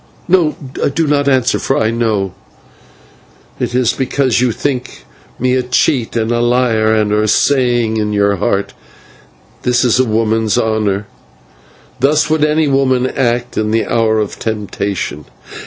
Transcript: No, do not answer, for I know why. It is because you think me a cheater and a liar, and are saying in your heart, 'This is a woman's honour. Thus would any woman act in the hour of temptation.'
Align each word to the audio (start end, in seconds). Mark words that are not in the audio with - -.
No, 0.27 0.55
do 0.95 1.05
not 1.05 1.27
answer, 1.29 1.59
for 1.59 1.77
I 1.77 1.91
know 1.91 2.33
why. 3.59 3.65
It 3.65 3.75
is 3.75 3.93
because 3.93 4.41
you 4.41 4.51
think 4.51 5.05
me 5.37 5.53
a 5.53 5.61
cheater 5.61 6.23
and 6.23 6.31
a 6.31 6.39
liar, 6.39 6.91
and 6.91 7.11
are 7.11 7.27
saying 7.27 7.97
in 7.97 8.11
your 8.11 8.37
heart, 8.37 8.73
'This 9.61 9.83
is 9.85 9.99
a 9.99 10.05
woman's 10.05 10.57
honour. 10.57 11.05
Thus 11.99 12.31
would 12.31 12.43
any 12.43 12.67
woman 12.67 13.05
act 13.05 13.59
in 13.59 13.69
the 13.69 13.85
hour 13.85 14.17
of 14.17 14.39
temptation.' 14.39 15.25